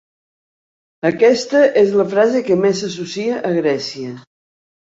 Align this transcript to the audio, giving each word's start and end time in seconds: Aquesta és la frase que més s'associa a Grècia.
Aquesta 1.09 1.61
és 1.83 1.93
la 2.01 2.07
frase 2.15 2.43
que 2.49 2.57
més 2.65 2.81
s'associa 2.85 3.39
a 3.51 3.55
Grècia. 3.63 4.19